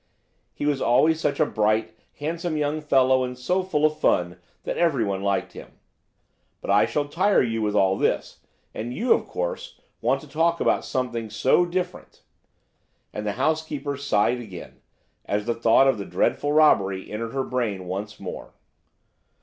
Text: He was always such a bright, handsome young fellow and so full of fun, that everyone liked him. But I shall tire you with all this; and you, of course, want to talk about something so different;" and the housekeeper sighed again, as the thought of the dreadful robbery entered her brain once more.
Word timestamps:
He 0.51 0.65
was 0.65 0.81
always 0.81 1.19
such 1.21 1.39
a 1.39 1.45
bright, 1.45 1.93
handsome 2.17 2.57
young 2.57 2.81
fellow 2.81 3.23
and 3.23 3.37
so 3.37 3.61
full 3.61 3.85
of 3.85 3.99
fun, 3.99 4.39
that 4.63 4.75
everyone 4.75 5.21
liked 5.21 5.53
him. 5.53 5.73
But 6.59 6.71
I 6.71 6.87
shall 6.87 7.07
tire 7.07 7.43
you 7.43 7.61
with 7.61 7.75
all 7.75 7.95
this; 7.99 8.39
and 8.73 8.95
you, 8.95 9.13
of 9.13 9.27
course, 9.27 9.79
want 10.01 10.19
to 10.21 10.27
talk 10.27 10.59
about 10.59 10.83
something 10.85 11.29
so 11.29 11.67
different;" 11.67 12.23
and 13.13 13.27
the 13.27 13.33
housekeeper 13.33 13.95
sighed 13.95 14.39
again, 14.41 14.81
as 15.25 15.45
the 15.45 15.53
thought 15.53 15.87
of 15.87 15.99
the 15.99 16.05
dreadful 16.05 16.51
robbery 16.51 17.11
entered 17.11 17.33
her 17.33 17.43
brain 17.43 17.85
once 17.85 18.19
more. 18.19 18.55